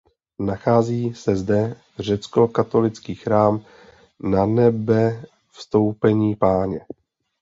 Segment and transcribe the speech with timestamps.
[0.39, 3.65] Nachází se zde řeckokatolický chrám
[4.19, 6.85] Nanebevstoupení Páně.